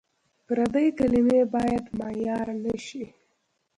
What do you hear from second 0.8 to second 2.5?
کلمې باید معیار